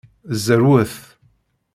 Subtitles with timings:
[0.45, 0.95] Zerwet.